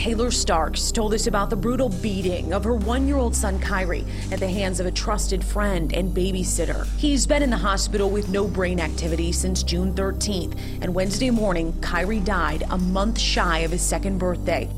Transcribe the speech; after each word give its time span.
Taylor 0.00 0.30
Starks 0.30 0.90
told 0.90 1.12
us 1.12 1.26
about 1.26 1.50
the 1.50 1.56
brutal 1.56 1.90
beating 1.90 2.54
of 2.54 2.64
her 2.64 2.74
one 2.74 3.06
year 3.06 3.18
old 3.18 3.36
son 3.36 3.58
Kyrie 3.58 4.06
at 4.32 4.40
the 4.40 4.48
hands 4.48 4.80
of 4.80 4.86
a 4.86 4.90
trusted 4.90 5.44
friend 5.44 5.92
and 5.92 6.16
babysitter. 6.16 6.86
He's 6.96 7.26
been 7.26 7.42
in 7.42 7.50
the 7.50 7.58
hospital 7.58 8.08
with 8.08 8.30
no 8.30 8.48
brain 8.48 8.80
activity 8.80 9.30
since 9.30 9.62
June 9.62 9.92
13th, 9.92 10.58
and 10.80 10.94
Wednesday 10.94 11.28
morning, 11.28 11.78
Kyrie 11.82 12.20
died 12.20 12.64
a 12.70 12.78
month 12.78 13.18
shy 13.18 13.58
of 13.58 13.72
his 13.72 13.82
second 13.82 14.16
birthday. 14.16 14.70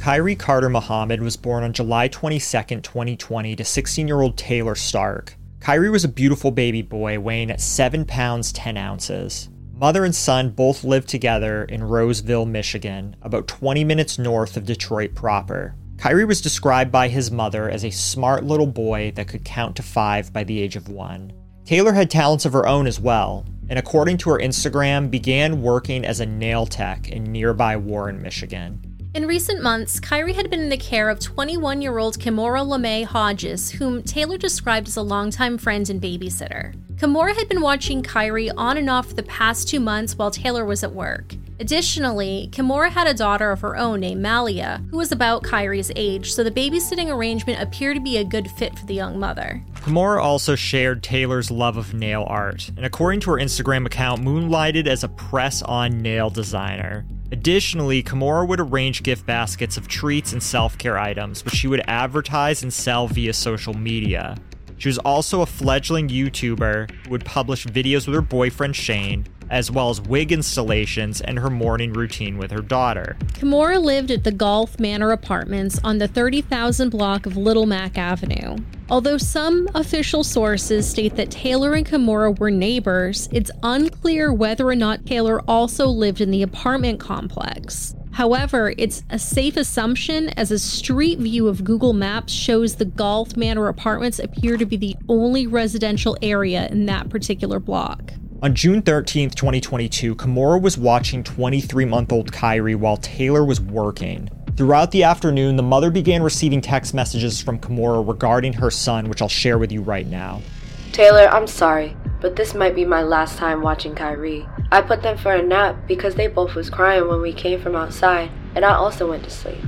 Kyrie 0.00 0.34
Karter 0.34 0.72
Muhammad 0.72 1.20
was 1.20 1.36
born 1.36 1.62
on 1.62 1.72
July 1.72 2.08
22, 2.08 2.80
2020, 2.80 3.54
to 3.54 3.64
16 3.64 4.08
year 4.08 4.20
old 4.20 4.36
Taylor 4.36 4.74
Stark. 4.74 5.36
Kyrie 5.60 5.88
was 5.88 6.02
a 6.02 6.08
beautiful 6.08 6.50
baby 6.50 6.82
boy 6.82 7.20
weighing 7.20 7.48
at 7.48 7.60
7 7.60 8.04
pounds 8.06 8.52
10 8.52 8.76
ounces. 8.76 9.48
Mother 9.82 10.04
and 10.04 10.14
son 10.14 10.50
both 10.50 10.84
lived 10.84 11.08
together 11.08 11.64
in 11.64 11.82
Roseville, 11.82 12.46
Michigan, 12.46 13.16
about 13.20 13.48
20 13.48 13.82
minutes 13.82 14.16
north 14.16 14.56
of 14.56 14.64
Detroit 14.64 15.16
proper. 15.16 15.74
Kyrie 15.98 16.24
was 16.24 16.40
described 16.40 16.92
by 16.92 17.08
his 17.08 17.32
mother 17.32 17.68
as 17.68 17.84
a 17.84 17.90
smart 17.90 18.44
little 18.44 18.68
boy 18.68 19.10
that 19.16 19.26
could 19.26 19.44
count 19.44 19.74
to 19.74 19.82
five 19.82 20.32
by 20.32 20.44
the 20.44 20.60
age 20.60 20.76
of 20.76 20.88
one. 20.88 21.32
Taylor 21.64 21.92
had 21.94 22.12
talents 22.12 22.44
of 22.44 22.52
her 22.52 22.64
own 22.64 22.86
as 22.86 23.00
well, 23.00 23.44
and 23.68 23.76
according 23.76 24.18
to 24.18 24.30
her 24.30 24.38
Instagram, 24.38 25.10
began 25.10 25.62
working 25.62 26.04
as 26.04 26.20
a 26.20 26.26
nail 26.26 26.64
tech 26.64 27.08
in 27.08 27.24
nearby 27.24 27.76
Warren, 27.76 28.22
Michigan. 28.22 28.91
In 29.14 29.26
recent 29.26 29.62
months, 29.62 30.00
Kyrie 30.00 30.32
had 30.32 30.48
been 30.48 30.60
in 30.60 30.70
the 30.70 30.76
care 30.78 31.10
of 31.10 31.20
21 31.20 31.82
year 31.82 31.98
old 31.98 32.18
Kimora 32.18 32.64
LeMay 32.64 33.04
Hodges, 33.04 33.72
whom 33.72 34.02
Taylor 34.02 34.38
described 34.38 34.88
as 34.88 34.96
a 34.96 35.02
longtime 35.02 35.58
friend 35.58 35.90
and 35.90 36.00
babysitter. 36.00 36.74
Kimora 36.94 37.36
had 37.36 37.46
been 37.46 37.60
watching 37.60 38.02
Kyrie 38.02 38.50
on 38.52 38.78
and 38.78 38.88
off 38.88 39.08
for 39.08 39.14
the 39.14 39.22
past 39.24 39.68
two 39.68 39.80
months 39.80 40.16
while 40.16 40.30
Taylor 40.30 40.64
was 40.64 40.82
at 40.82 40.94
work. 40.94 41.34
Additionally, 41.60 42.48
Kimora 42.52 42.88
had 42.88 43.06
a 43.06 43.12
daughter 43.12 43.50
of 43.50 43.60
her 43.60 43.76
own 43.76 44.00
named 44.00 44.22
Malia, 44.22 44.82
who 44.90 44.96
was 44.96 45.12
about 45.12 45.42
Kyrie's 45.42 45.92
age, 45.94 46.32
so 46.32 46.42
the 46.42 46.50
babysitting 46.50 47.14
arrangement 47.14 47.60
appeared 47.60 47.96
to 47.96 48.02
be 48.02 48.16
a 48.16 48.24
good 48.24 48.50
fit 48.52 48.78
for 48.78 48.86
the 48.86 48.94
young 48.94 49.20
mother. 49.20 49.62
Kimora 49.74 50.22
also 50.22 50.54
shared 50.54 51.02
Taylor's 51.02 51.50
love 51.50 51.76
of 51.76 51.92
nail 51.92 52.24
art, 52.26 52.70
and 52.78 52.86
according 52.86 53.20
to 53.20 53.32
her 53.32 53.36
Instagram 53.36 53.84
account, 53.84 54.22
moonlighted 54.22 54.86
as 54.86 55.04
a 55.04 55.08
press 55.08 55.60
on 55.60 56.00
nail 56.00 56.30
designer. 56.30 57.04
Additionally, 57.32 58.02
Kimora 58.02 58.46
would 58.46 58.60
arrange 58.60 59.02
gift 59.02 59.24
baskets 59.24 59.78
of 59.78 59.88
treats 59.88 60.34
and 60.34 60.42
self 60.42 60.76
care 60.76 60.98
items, 60.98 61.42
which 61.44 61.54
she 61.54 61.66
would 61.66 61.82
advertise 61.88 62.62
and 62.62 62.70
sell 62.70 63.08
via 63.08 63.32
social 63.32 63.72
media. 63.72 64.36
She 64.76 64.90
was 64.90 64.98
also 64.98 65.40
a 65.40 65.46
fledgling 65.46 66.08
YouTuber 66.08 66.90
who 66.90 67.10
would 67.10 67.24
publish 67.24 67.64
videos 67.66 68.06
with 68.06 68.14
her 68.14 68.20
boyfriend 68.20 68.76
Shane, 68.76 69.26
as 69.52 69.70
well 69.70 69.90
as 69.90 70.00
wig 70.00 70.32
installations 70.32 71.20
and 71.20 71.38
her 71.38 71.50
morning 71.50 71.92
routine 71.92 72.38
with 72.38 72.50
her 72.50 72.62
daughter. 72.62 73.16
Kimora 73.34 73.80
lived 73.80 74.10
at 74.10 74.24
the 74.24 74.32
Golf 74.32 74.80
Manor 74.80 75.12
Apartments 75.12 75.78
on 75.84 75.98
the 75.98 76.08
30,000 76.08 76.88
block 76.88 77.26
of 77.26 77.36
Little 77.36 77.66
Mack 77.66 77.98
Avenue. 77.98 78.56
Although 78.88 79.18
some 79.18 79.68
official 79.74 80.24
sources 80.24 80.88
state 80.88 81.16
that 81.16 81.30
Taylor 81.30 81.74
and 81.74 81.86
Kimora 81.86 82.38
were 82.38 82.50
neighbors, 82.50 83.28
it's 83.30 83.50
unclear 83.62 84.32
whether 84.32 84.66
or 84.66 84.74
not 84.74 85.04
Taylor 85.04 85.42
also 85.46 85.86
lived 85.86 86.22
in 86.22 86.30
the 86.30 86.42
apartment 86.42 86.98
complex. 86.98 87.94
However, 88.12 88.74
it's 88.76 89.04
a 89.10 89.18
safe 89.18 89.56
assumption 89.56 90.30
as 90.30 90.50
a 90.50 90.58
street 90.58 91.18
view 91.18 91.48
of 91.48 91.64
Google 91.64 91.92
Maps 91.92 92.32
shows 92.32 92.76
the 92.76 92.84
Golf 92.84 93.36
Manor 93.36 93.68
apartments 93.68 94.18
appear 94.18 94.56
to 94.56 94.66
be 94.66 94.76
the 94.76 94.96
only 95.08 95.46
residential 95.46 96.16
area 96.22 96.68
in 96.68 96.86
that 96.86 97.08
particular 97.08 97.58
block. 97.58 98.12
On 98.42 98.56
June 98.56 98.82
13, 98.82 99.30
2022, 99.30 100.16
Kimora 100.16 100.60
was 100.60 100.76
watching 100.76 101.22
23 101.22 101.84
month 101.84 102.10
old 102.10 102.32
Kyrie 102.32 102.74
while 102.74 102.96
Taylor 102.96 103.44
was 103.44 103.60
working. 103.60 104.28
Throughout 104.56 104.90
the 104.90 105.04
afternoon, 105.04 105.54
the 105.54 105.62
mother 105.62 105.92
began 105.92 106.24
receiving 106.24 106.60
text 106.60 106.92
messages 106.92 107.40
from 107.40 107.60
Kimora 107.60 108.04
regarding 108.04 108.54
her 108.54 108.68
son, 108.68 109.08
which 109.08 109.22
I'll 109.22 109.28
share 109.28 109.58
with 109.58 109.70
you 109.70 109.80
right 109.80 110.08
now. 110.08 110.42
Taylor, 110.90 111.28
I'm 111.28 111.46
sorry, 111.46 111.96
but 112.20 112.34
this 112.34 112.52
might 112.52 112.74
be 112.74 112.84
my 112.84 113.04
last 113.04 113.38
time 113.38 113.62
watching 113.62 113.94
Kyrie. 113.94 114.44
I 114.72 114.82
put 114.82 115.02
them 115.02 115.16
for 115.16 115.32
a 115.32 115.40
nap 115.40 115.76
because 115.86 116.16
they 116.16 116.26
both 116.26 116.56
was 116.56 116.68
crying 116.68 117.06
when 117.06 117.22
we 117.22 117.32
came 117.32 117.60
from 117.60 117.76
outside, 117.76 118.28
and 118.56 118.64
I 118.64 118.74
also 118.74 119.08
went 119.08 119.22
to 119.22 119.30
sleep. 119.30 119.62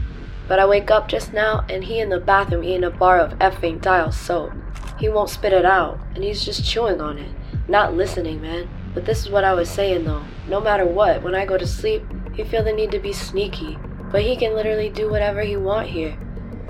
But 0.47 0.59
I 0.59 0.67
wake 0.67 0.91
up 0.91 1.09
just 1.09 1.33
now 1.33 1.65
and 1.69 1.85
he 1.85 2.01
in 2.01 2.11
the 2.11 2.21
bathroom 2.21 2.65
eating 2.65 2.85
a 2.85 2.91
bar 2.91 3.19
of 3.19 3.39
effing 3.39 3.81
dial 3.81 4.13
soap. 4.13 4.53
He 4.99 5.09
won't 5.09 5.31
spit 5.31 5.53
it 5.53 5.65
out, 5.65 5.99
and 6.15 6.23
he's 6.23 6.45
just 6.45 6.65
chewing 6.65 7.01
on 7.01 7.19
it. 7.19 7.31
Not 7.67 7.95
listening, 7.95 8.41
man. 8.43 8.69
But 8.95 9.07
this 9.07 9.21
is 9.21 9.31
what 9.31 9.45
I 9.45 9.55
was 9.55 9.69
saying 9.69 10.05
though. 10.05 10.25
No 10.49 10.61
matter 10.61 10.87
what, 10.87 11.23
when 11.23 11.35
I 11.35 11.47
go 11.47 11.59
to 11.59 11.67
sleep, 11.67 12.05
he 12.35 12.45
feel 12.45 12.63
the 12.63 12.73
need 12.73 12.91
to 12.93 12.99
be 12.99 13.13
sneaky. 13.13 13.79
But 14.13 14.23
he 14.23 14.37
can 14.37 14.55
literally 14.55 14.91
do 14.91 15.11
whatever 15.11 15.43
he 15.43 15.57
want 15.57 15.89
here. 15.89 16.17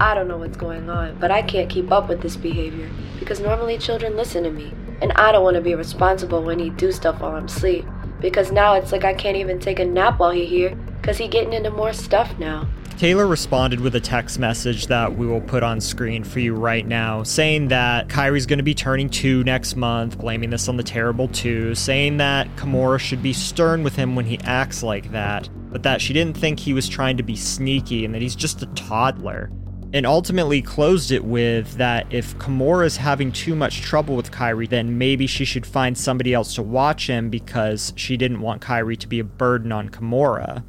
I 0.01 0.15
don't 0.15 0.29
know 0.29 0.39
what's 0.39 0.57
going 0.57 0.89
on, 0.89 1.19
but 1.19 1.31
I 1.31 1.43
can't 1.43 1.71
keep 1.71 1.93
up 1.93 2.09
with 2.09 2.23
this 2.23 2.37
behavior 2.37 2.91
because 3.19 3.41
normally 3.41 3.79
children 3.79 4.17
listen 4.17 4.43
to 4.45 4.51
me, 4.51 4.73
and 5.03 5.13
I 5.13 5.31
don't 5.31 5.45
want 5.45 5.57
to 5.57 5.61
be 5.61 5.75
responsible 5.75 6.43
when 6.43 6.59
he 6.59 6.71
do 6.71 6.91
stuff 6.91 7.21
while 7.21 7.37
I'm 7.37 7.45
asleep 7.45 7.85
because 8.21 8.51
now 8.51 8.73
it's 8.73 8.91
like 8.91 9.05
I 9.05 9.13
can't 9.13 9.37
even 9.37 9.61
take 9.61 9.79
a 9.79 9.85
nap 9.85 10.19
while 10.19 10.31
he 10.31 10.47
here 10.47 10.75
because 11.01 11.19
he 11.19 11.29
getting 11.29 11.53
into 11.53 11.71
more 11.71 11.93
stuff 11.93 12.39
now. 12.39 12.67
Taylor 12.97 13.27
responded 13.27 13.81
with 13.81 13.97
a 13.97 14.01
text 14.01 14.39
message 14.39 14.87
that 14.87 15.17
we 15.17 15.27
will 15.27 15.41
put 15.41 15.65
on 15.65 15.81
screen 15.81 16.23
for 16.23 16.39
you 16.39 16.55
right 16.55 16.87
now, 16.87 17.25
saying 17.25 17.69
that 17.69 18.09
Kyrie's 18.09 18.47
going 18.47 18.61
to 18.61 18.63
be 18.63 18.75
turning 18.75 19.11
two 19.11 19.43
next 19.43 19.75
month, 19.75 20.17
blaming 20.17 20.51
this 20.51 20.69
on 20.69 20.77
the 20.77 20.83
terrible 20.83 21.27
two, 21.29 21.75
saying 21.75 22.19
that 22.19 22.47
Kimora 22.57 23.01
should 23.01 23.23
be 23.23 23.33
stern 23.33 23.83
with 23.83 23.97
him 23.97 24.15
when 24.15 24.25
he 24.25 24.39
acts 24.45 24.83
like 24.83 25.11
that, 25.11 25.49
but 25.73 25.83
that 25.83 26.01
she 26.01 26.13
didn't 26.13 26.37
think 26.37 26.61
he 26.61 26.73
was 26.73 26.89
trying 26.89 27.17
to 27.17 27.25
be 27.25 27.35
sneaky 27.35 28.05
and 28.05 28.15
that 28.15 28.23
he's 28.23 28.37
just 28.37 28.63
a 28.63 28.67
toddler 28.67 29.51
and 29.95 30.07
ultimately 30.07 30.61
closed 30.61 31.13
it 31.13 31.25
with 31.25 31.73
that 31.75 32.05
if 32.13 32.37
Kimora's 32.39 32.97
having 32.97 33.31
too 33.31 33.55
much 33.55 33.81
trouble 33.81 34.17
with 34.17 34.33
Kyrie, 34.33 34.67
then 34.67 34.99
maybe 34.99 35.29
she 35.29 35.45
should 35.45 35.65
find 35.65 35.97
somebody 35.97 36.35
else 36.35 36.57
to 36.57 36.65
watch 36.65 37.07
him 37.07 37.31
because 37.31 37.93
she 37.95 38.17
didn't 38.17 38.41
want 38.41 38.61
Kyrie 38.61 38.97
to 38.97 39.07
be 39.07 39.21
a 39.21 39.25
burden 39.25 39.71
on 39.71 39.89
Kimora. 39.89 40.65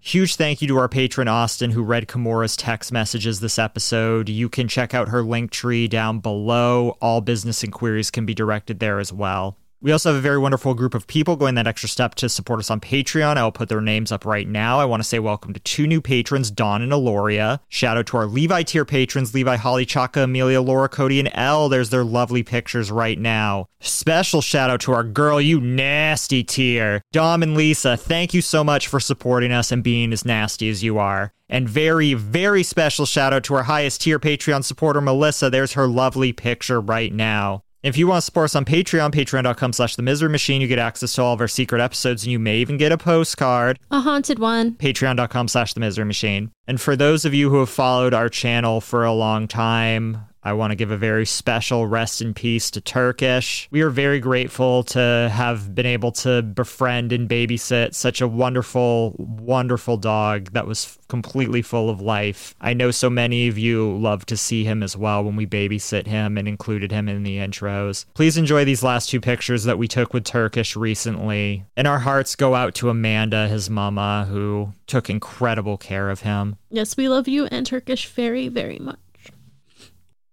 Huge 0.00 0.34
thank 0.34 0.60
you 0.60 0.66
to 0.68 0.78
our 0.78 0.88
patron 0.88 1.28
Austin 1.28 1.70
who 1.70 1.82
read 1.82 2.08
Kimora's 2.08 2.56
text 2.56 2.90
messages 2.90 3.38
this 3.38 3.58
episode. 3.58 4.28
You 4.28 4.48
can 4.48 4.66
check 4.66 4.94
out 4.94 5.10
her 5.10 5.22
link 5.22 5.52
tree 5.52 5.86
down 5.86 6.18
below. 6.18 6.96
All 7.00 7.20
business 7.20 7.62
inquiries 7.62 8.10
can 8.10 8.26
be 8.26 8.34
directed 8.34 8.80
there 8.80 8.98
as 8.98 9.12
well. 9.12 9.56
We 9.80 9.92
also 9.92 10.08
have 10.08 10.18
a 10.18 10.20
very 10.20 10.38
wonderful 10.38 10.74
group 10.74 10.92
of 10.92 11.06
people 11.06 11.36
going 11.36 11.54
that 11.54 11.68
extra 11.68 11.88
step 11.88 12.16
to 12.16 12.28
support 12.28 12.58
us 12.58 12.68
on 12.68 12.80
Patreon. 12.80 13.36
I 13.36 13.44
will 13.44 13.52
put 13.52 13.68
their 13.68 13.80
names 13.80 14.10
up 14.10 14.24
right 14.24 14.48
now. 14.48 14.80
I 14.80 14.84
want 14.84 15.04
to 15.04 15.08
say 15.08 15.20
welcome 15.20 15.52
to 15.52 15.60
two 15.60 15.86
new 15.86 16.00
patrons, 16.00 16.50
Dawn 16.50 16.82
and 16.82 16.90
Aloria. 16.90 17.60
Shout 17.68 17.96
out 17.96 18.06
to 18.08 18.16
our 18.16 18.26
Levi 18.26 18.64
tier 18.64 18.84
patrons, 18.84 19.34
Levi, 19.34 19.54
Holly, 19.54 19.86
Chaka, 19.86 20.24
Amelia, 20.24 20.60
Laura, 20.60 20.88
Cody, 20.88 21.20
and 21.20 21.30
Elle. 21.32 21.68
There's 21.68 21.90
their 21.90 22.02
lovely 22.02 22.42
pictures 22.42 22.90
right 22.90 23.20
now. 23.20 23.66
Special 23.78 24.40
shout 24.40 24.68
out 24.68 24.80
to 24.80 24.92
our 24.92 25.04
girl, 25.04 25.40
you 25.40 25.60
nasty 25.60 26.42
tier. 26.42 27.00
Dom 27.12 27.44
and 27.44 27.56
Lisa, 27.56 27.96
thank 27.96 28.34
you 28.34 28.42
so 28.42 28.64
much 28.64 28.88
for 28.88 28.98
supporting 28.98 29.52
us 29.52 29.70
and 29.70 29.84
being 29.84 30.12
as 30.12 30.24
nasty 30.24 30.68
as 30.68 30.82
you 30.82 30.98
are. 30.98 31.32
And 31.48 31.68
very, 31.68 32.14
very 32.14 32.64
special 32.64 33.06
shout 33.06 33.32
out 33.32 33.44
to 33.44 33.54
our 33.54 33.62
highest 33.62 34.00
tier 34.00 34.18
Patreon 34.18 34.64
supporter, 34.64 35.00
Melissa. 35.00 35.48
There's 35.48 35.74
her 35.74 35.86
lovely 35.86 36.32
picture 36.32 36.80
right 36.80 37.12
now. 37.12 37.62
If 37.80 37.96
you 37.96 38.08
want 38.08 38.18
to 38.18 38.22
support 38.22 38.46
us 38.46 38.56
on 38.56 38.64
Patreon, 38.64 39.12
patreon.com 39.12 39.72
slash 39.72 39.94
the 39.94 40.02
misery 40.02 40.28
machine, 40.28 40.60
you 40.60 40.66
get 40.66 40.80
access 40.80 41.14
to 41.14 41.22
all 41.22 41.34
of 41.34 41.40
our 41.40 41.46
secret 41.46 41.80
episodes 41.80 42.24
and 42.24 42.32
you 42.32 42.38
may 42.40 42.56
even 42.58 42.76
get 42.76 42.90
a 42.90 42.98
postcard. 42.98 43.78
A 43.92 44.00
haunted 44.00 44.40
one. 44.40 44.72
Patreon.com 44.72 45.46
slash 45.46 45.74
the 45.74 45.80
misery 45.80 46.04
machine. 46.04 46.50
And 46.66 46.80
for 46.80 46.96
those 46.96 47.24
of 47.24 47.34
you 47.34 47.50
who 47.50 47.60
have 47.60 47.70
followed 47.70 48.14
our 48.14 48.28
channel 48.28 48.80
for 48.80 49.04
a 49.04 49.12
long 49.12 49.46
time, 49.46 50.27
I 50.42 50.52
want 50.52 50.70
to 50.70 50.76
give 50.76 50.90
a 50.90 50.96
very 50.96 51.26
special 51.26 51.86
rest 51.86 52.22
in 52.22 52.34
peace 52.34 52.70
to 52.72 52.80
Turkish. 52.80 53.68
We 53.70 53.82
are 53.82 53.90
very 53.90 54.20
grateful 54.20 54.82
to 54.84 55.30
have 55.32 55.74
been 55.74 55.86
able 55.86 56.12
to 56.12 56.42
befriend 56.42 57.12
and 57.12 57.28
babysit 57.28 57.94
such 57.94 58.20
a 58.20 58.28
wonderful, 58.28 59.14
wonderful 59.18 59.96
dog 59.96 60.52
that 60.52 60.66
was 60.66 60.98
completely 61.08 61.62
full 61.62 61.90
of 61.90 62.00
life. 62.00 62.54
I 62.60 62.74
know 62.74 62.90
so 62.90 63.10
many 63.10 63.48
of 63.48 63.58
you 63.58 63.96
love 63.96 64.26
to 64.26 64.36
see 64.36 64.64
him 64.64 64.82
as 64.82 64.96
well 64.96 65.24
when 65.24 65.36
we 65.36 65.46
babysit 65.46 66.06
him 66.06 66.38
and 66.38 66.46
included 66.46 66.92
him 66.92 67.08
in 67.08 67.22
the 67.22 67.38
intros. 67.38 68.04
Please 68.14 68.36
enjoy 68.36 68.64
these 68.64 68.82
last 68.82 69.08
two 69.08 69.20
pictures 69.20 69.64
that 69.64 69.78
we 69.78 69.88
took 69.88 70.14
with 70.14 70.24
Turkish 70.24 70.76
recently. 70.76 71.64
And 71.76 71.86
our 71.86 71.98
hearts 71.98 72.36
go 72.36 72.54
out 72.54 72.74
to 72.76 72.90
Amanda, 72.90 73.48
his 73.48 73.68
mama, 73.68 74.26
who 74.30 74.72
took 74.86 75.10
incredible 75.10 75.76
care 75.76 76.10
of 76.10 76.20
him. 76.20 76.56
Yes, 76.70 76.96
we 76.96 77.08
love 77.08 77.26
you 77.28 77.46
and 77.46 77.66
Turkish 77.66 78.06
very, 78.08 78.48
very 78.48 78.78
much. 78.78 78.98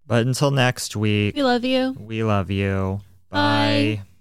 But 0.08 0.26
until 0.28 0.52
next 0.52 0.96
week, 0.96 1.36
We 1.36 1.44
love 1.44 1.66
you. 1.66 1.96
we 2.00 2.24
love 2.24 2.52
you. 2.52 3.02
Bye. 3.30 3.98
Bye. 4.00 4.15